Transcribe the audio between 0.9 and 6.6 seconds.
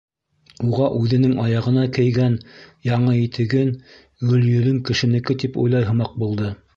үҙенең аяғына кейгән яңы итеген Гөлйөҙөм кешенеке тип уйлай һымаҡ булды.